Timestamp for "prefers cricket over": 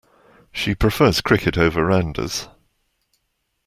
0.73-1.85